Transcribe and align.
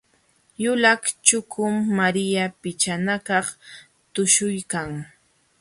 Yulaq 0.63 1.01
chukum 1.25 1.73
Maria 1.97 2.43
pichanakaq 2.61 3.47
tuśhuykan. 4.13 4.89